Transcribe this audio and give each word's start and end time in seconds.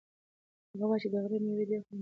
هغه 0.71 0.85
وایي 0.87 1.01
چې 1.01 1.07
د 1.11 1.15
غره 1.23 1.37
مېوې 1.43 1.65
ډېر 1.69 1.79
خوند 1.79 1.79
لري. 1.85 1.89